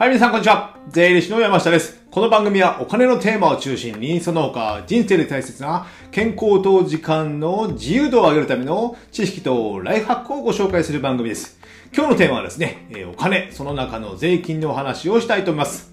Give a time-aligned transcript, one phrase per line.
[0.00, 0.78] はい、皆さんこんにちは。
[0.88, 2.00] 税理士の山下です。
[2.10, 11.60] この番組はお金のテーマを中心に、その他人生で大切な健康と時間の自由度を上げるための知識とライフハックをご紹介する番組です。
[11.94, 15.92] 今日のテーマはですね、お金、その中の税金のお話をしたいと思います。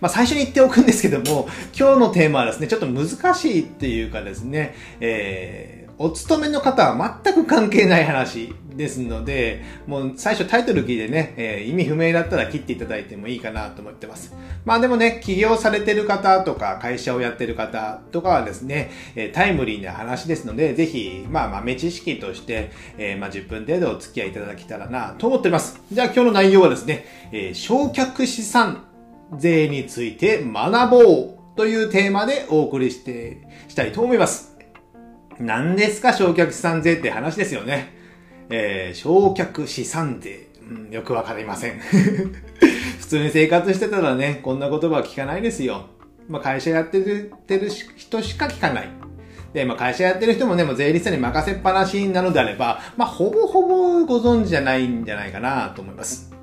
[0.00, 1.48] まあ、最初に言っておくんですけども、
[1.78, 14.34] 今日のテーマはですね、ちょっと難しいっていうかですね、えーお勤めの方は全く関係ない話ですので、もう最初タイトル聞いてね、えー、意味不明だったら切っていただいてもいいかなと思ってます。
[14.66, 25.80] まあでもね、起業されてる方とか会社をやってる方とかはですね、えー、タイムリーな話ですので、ぜひ、まあ豆知識として、えー、まあ10分程度お付き合いいただけたらなと思っております。
[25.90, 28.84] じゃあ今日の内容はですね、えー、焼却資産
[29.36, 34.56] 税について学ぼうというテーマでお送りして、したいと思います。
[35.38, 37.94] 何ですか焼却資産税って話ですよね。
[38.48, 41.80] えー、焼却資産税、うん、よくわかりません。
[43.00, 45.86] 普通に生活してたらね、こんな言葉は聞かないですよ。
[46.28, 48.88] まあ、会社やってるてる人しか聞かない。
[49.52, 56.35] で、まあ、会社やってる人もね、もう税理士さんに任せっぱなしなのであれば、まあ、ほぼほぼご存知じゃないんじゃないかなと思います。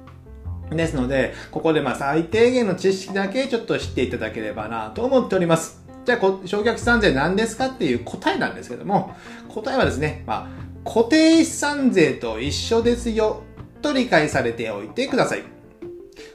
[0.77, 5.81] ですので、ここでまあ最低限の知識だけちょっと知っていただければなと思っております。
[6.05, 9.15] じゃあ、焼却資産税何ですかっていう答えなんですけども、
[9.47, 10.49] 答えはですね、ま
[10.85, 13.43] あ、固定資産税と一緒ですよ、
[13.81, 15.43] と理解されておいてください。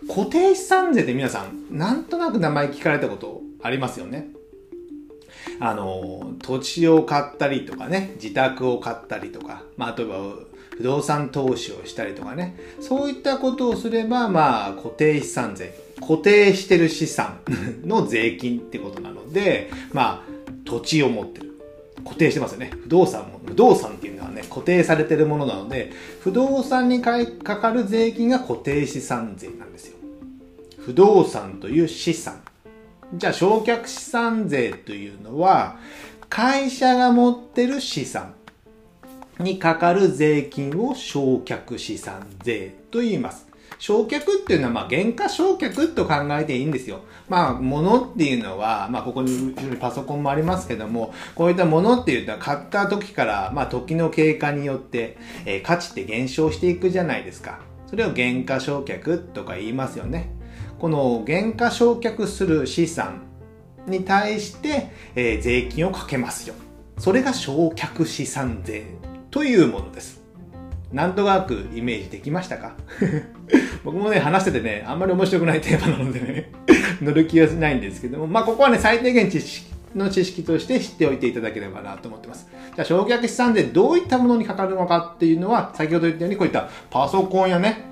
[0.09, 4.29] 固定資産税って皆さん、なんとなく名前聞かれたことありますよね。
[5.61, 10.15] あの、土地を買ったりとかね、自宅を買ったりとか、まあ、例えば、
[10.77, 17.41] 不動産投資をしたりとかね、そういったことをすれば、まあ、固定資産税、固定してる資産
[17.85, 21.49] の税金ってことなので、まあ、土地を持ってる。
[22.05, 22.71] 固定してますよね。
[22.85, 29.97] 不動産も、不動産っていうのはね、固定されてるものなので、不動産にかかる税金が固定資産税なんですよ。
[30.79, 32.41] 不動産という資産。
[33.15, 35.77] じゃあ、焼却資産税というのは、
[36.29, 38.35] 会社が持ってる資産
[39.39, 43.49] にかかる税金を焼却資産税と言います。
[43.79, 47.01] 焼却っていうのは、まあ、原価焼却と考えていいんですよ。
[47.29, 55.17] まあ、物っていうのは、まあ、ここにパソコンもありますけども、こういったものっていうのは、買った時から、まあ、時の経過によって、
[55.47, 57.61] えー、価値って減少していくじゃないですか。
[57.87, 60.38] それを原価焼却とか言いますよね。
[60.79, 63.23] この原価焼却する資産
[63.87, 66.55] に対して、えー、税金をかけますよ。
[66.99, 68.85] それが焼却資産税
[69.31, 70.23] というものです。
[70.93, 72.75] なんとなくイメージできましたか？
[73.85, 76.51] 僕もね、話しててね、あんまり面白くないテーマなのでね
[77.03, 82.49] 乗る気はしないんですけども、まあ、ここはね、最低限知識の知識として知っておいていただければなと思ってます。
[82.75, 87.85] じゃあ、焼却資産税どういったものにかかるのかっていうのは、先ほど言ったようにこういったパソコンやね、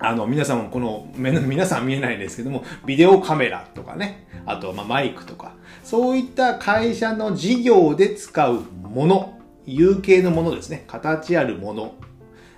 [0.00, 10.84] あの、皆さんもこの、 皆さん見えないんですけども、ビデオカメラとかね、あと、まマイクとか、そういった会社の事業で使うもの、有形のものですね。
[10.86, 11.94] 形あるもの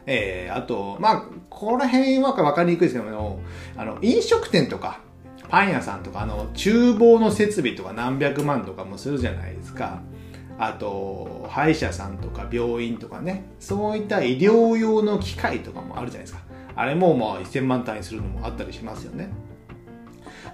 [0.06, 3.40] えー、あと、まあ、この辺はわかりにくいですけども、
[3.76, 5.00] あの、飲食店とか、
[5.48, 10.00] パン屋さんとか、あの、厨房の設備とか何百万とかもするじゃないですか。
[10.58, 16.50] あと、歯医者さんとか病院とかね、そういった医療用の機械とかもあるじゃないですか。
[16.80, 19.30] あれもまあ1000万単位するのもあったりしますよね。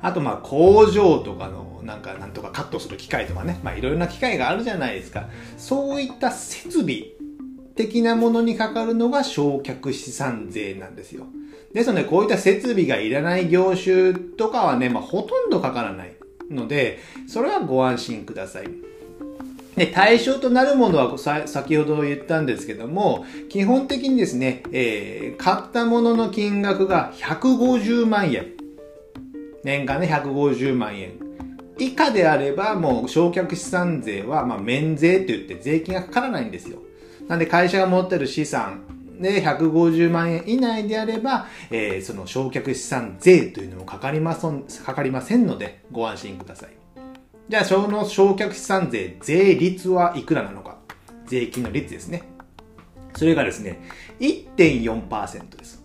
[0.02, 5.28] あとまあ工場とかのなんかなんとかカットする機械とかね、まあいろいろな機械があるじゃないですか。
[5.56, 7.04] そういった設備
[7.76, 11.26] 的なものにかかるのが焼却資産税なんですよ。
[11.72, 16.16] ですので、こういった設備がいらない業種とかはね、まあ、ほとんどかからない
[16.50, 16.98] ので、
[17.28, 18.70] それはご安心ください。
[19.76, 28.52] で、対象となるものは先ほど言ったんですけども、基本的にですね、えー、買ったものの金額が150万円。
[29.64, 31.12] 年間で150万円。
[31.78, 36.78] 以下であれば、もう焼却資産税は、まあ、免税と言って税金がかからないんですよ。
[37.28, 38.82] なんで会社が持ってる資産
[39.20, 46.85] で150万円以内であれば、えー、その焼却資産税というのもかかりま、かかりませんのでご安心ください。
[47.48, 50.78] じゃあ、その焼却資産税税率はいくらなのか。
[51.26, 52.22] 税金の率ですね。
[53.16, 53.80] それがですね、
[54.20, 55.84] 1.4%です。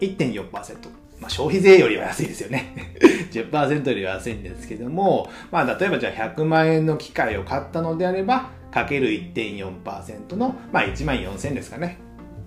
[0.00, 1.02] 1.4%。
[1.20, 2.74] まあ、消費税よりは安いですよね。
[3.30, 11.98] 10%よりは安いんですけども、まあ、例えばじゃあ100万円の機械を買ったのであれば、かける1.4%の、まあ、1万4000ですかね。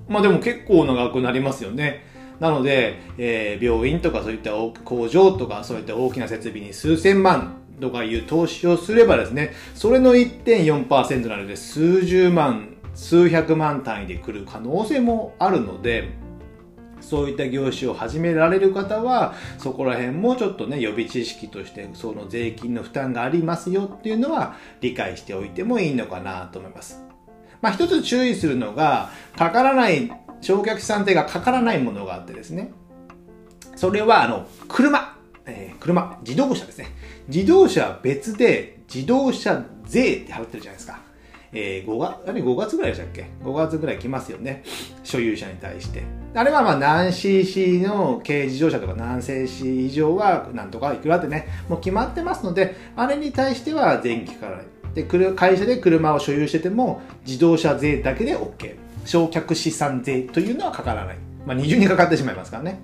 [0.09, 2.05] まあでも結構長くなりますよね。
[2.39, 4.51] なので、えー、病院とかそういった
[4.83, 16.09] 工場とかそういった大きな設備に数千万とかいう投資をすればですね、それの1.4%なので数十万、数百万単位で来る可能性もあるので、
[17.01, 27.03] そういった業種を始められる方は、そこら辺もちょっとね、予備知識として、その税金の負担がありますよっていうのは理解しておいてもいいのかなと思います。
[27.61, 30.11] まあ一つ注意するのが、かからない、
[30.41, 32.71] 焼却資産税がかからないものがあってですね。
[33.75, 35.14] それは、あの、車。
[35.45, 36.87] えー、車、自動車ですね。
[37.27, 40.99] 自動車は別で自動車税って払ってるじゃないですか。
[41.53, 44.63] えー、5月、あれ5月ぐらいでしたっけ ?5 月ぐらい来ますよね。
[45.03, 46.03] 所有者に対して。
[46.33, 54.65] あれはまあ何 cc の軽自動車とか何 cc 以上はなんとかいくらってね、もう決まってますので、あれに対しては税金からない。
[54.95, 58.75] で、会社で車を所有してても自動車税だけで OK。
[59.05, 61.17] 焼却資産税というのはかからない。
[61.45, 62.79] まあ二重にかかってしまいますからね。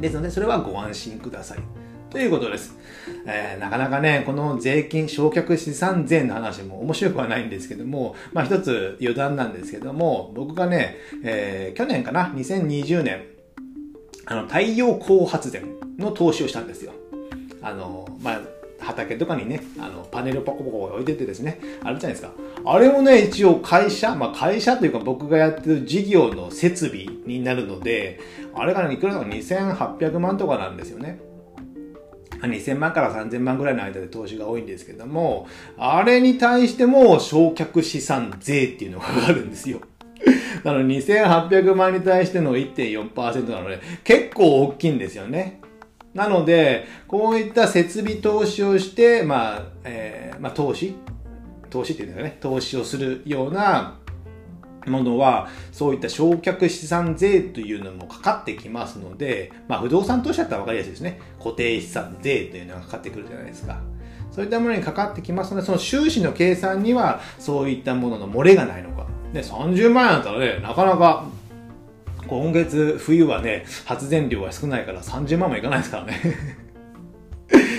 [0.00, 1.58] ですので、それはご安心ください。
[2.10, 2.74] ということです。
[3.26, 13.26] えー、なかなかね、この税金、焼却資産税の話も面白くはないんですけども、まあ一つ余談なんですけども、僕がね、えー、去年かな、2020年、
[14.24, 15.66] あの、太陽光発電
[15.98, 16.92] の投資をしたんですよ。
[17.60, 18.40] あの、まあ、
[18.80, 22.32] 畑とかにね、あの、パネルポコポコ置いててですね、あるじゃないですか。
[22.70, 28.20] あれもね、一応会社、まあ会社というか僕がやってる事業の設備になるので、
[28.54, 31.18] あれがね、いくらだか2800万とかなんですよね。
[32.42, 35.48] 2000万から3000万ぐらいの間で投資が多いんですけども、
[35.78, 39.80] あれに対しても焼却資産税っていうのがあるんですよ。
[40.62, 45.60] なので2800万に対しての1.4%なので結構大きいんですよね。
[46.12, 50.94] なので、こういった設備投資をして、まあ、えー、まあ投資
[51.70, 53.98] 投資っていうんですかね、投資をするような
[54.86, 61.20] ものは、そういった焼却資産税というのもかかってきますので、まあ不動産投資だったらわかりやすいですね。
[61.38, 63.80] 固定資産税というのがかかってくるじゃないですか。
[64.30, 69.06] そういったものにかかってきますので、その収支の計算にはそういったものの漏れがないのか。
[69.32, 71.24] で、30万円だったらね、なかなか
[72.26, 76.20] 今月冬はね、発電量が少ないから30万もいかないですからね。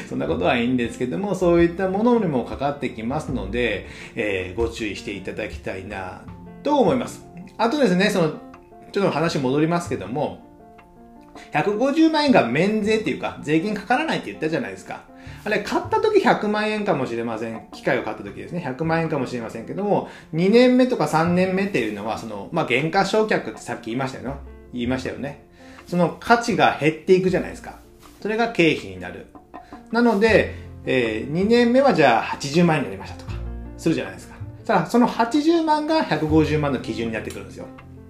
[0.10, 3.86] そんなことはいいんですけども、そういったものにもかかってきますので、
[4.16, 6.24] えー、ご注意していただきたいな
[6.64, 7.28] と思います。
[7.60, 8.30] あとですね、その、
[8.92, 10.40] ちょっと話戻りますけども、
[11.54, 15.04] 150万円が免税っていうか、税金かからないって言ったじゃないですか。
[15.46, 17.68] あれ、買った時100万円かもしれません。
[17.72, 18.64] 機械を買った時ですね。
[18.66, 24.36] 100万円かもしれませんけども、2年目とか3年目っていうのは、その、まあ、原価償却ってさっき言いましたよね。
[24.74, 25.46] 言いましたよね。
[25.86, 27.80] その価値が減っていくじゃないですか。
[28.22, 29.28] それが経費になる。
[29.92, 30.56] なので、
[30.86, 33.34] えー、2年目はじゃあ80万円になりましたとか、
[33.78, 34.36] するじゃないですか。
[34.66, 37.66] ただ、その80万が150万の基準になってくるんですよ。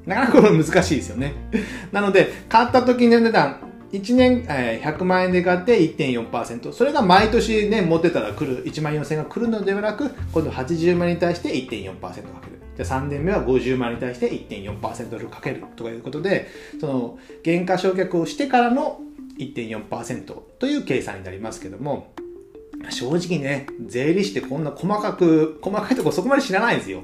[0.06, 1.34] なかなかこれ難しいですよね。
[1.92, 3.58] なので、買った時の値段、
[3.92, 6.72] 1年、えー、100万円で買って1.4%。
[6.72, 12.60] それが毎年ね、持ってたら来る、1万4000円が来るのではなく、今度80万に対して1.4%かける。
[12.78, 16.48] で、3年目は50万に対して1.4%かけるとかいうことで、
[16.80, 19.00] その、原価償却をしてからの
[19.39, 22.13] 1.4%という計算になりますけども、
[22.89, 27.03] 正直ね、税理士ってこんな細かく、細かいとこそこまで知らないんですよ。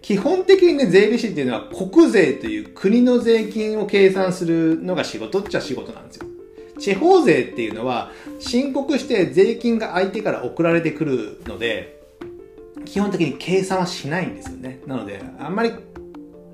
[0.00, 6.26] 基本的にね、税理士っていうのは国税という国の税金を計算するのが仕事っちゃ仕事なんですよ。
[6.78, 8.10] 地方税っていうのは
[8.40, 12.00] 申告して税金が相手から送られてくるので、
[12.84, 14.80] 基本的に計算はしないんですよね。
[14.86, 15.70] なので、あんまり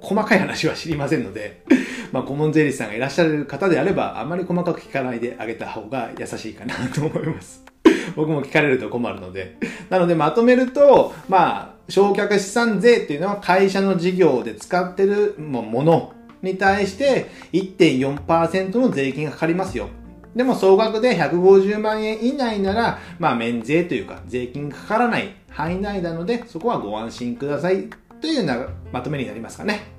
[0.01, 1.63] 細かい話は知りませんので、
[2.13, 7.65] まあ、顧問税理士さんがいらっしゃる方であれば、あまり細かく聞かないであげた方が優しいかなと思います。
[8.17, 9.57] 僕も聞かれると困るので。
[9.91, 19.89] なのでまとめると、まあ、焼却資産税っていうのは会社の事業で使ってるものに対して1.4%の税金がかかりますよ。
[20.35, 27.89] でも総額で150万円以内なら、まあ免税というか税金がかからない範囲内なので、そこはご安心ください
[28.21, 29.98] というようなまとめになりますかね。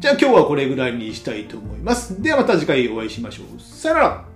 [0.00, 2.22] じゃあ今日はこれぐらいにしたいと思います。
[2.22, 3.60] ではまた次回お会いしましょう。
[3.60, 4.29] さよなら